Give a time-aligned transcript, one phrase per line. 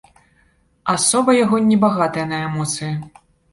[0.93, 2.93] Асоба яго не багатая на эмоцыі.